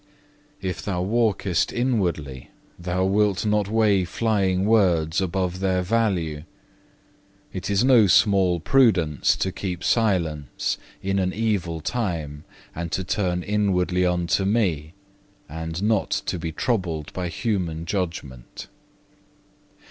[0.63, 6.45] If thou walkest inwardly, thou wilt not weigh flying words above their value.
[7.53, 13.43] It is no small prudence to keep silence in an evil time and to turn
[13.43, 14.93] inwardly unto Me,
[15.47, 18.69] and not to be troubled by human judgment.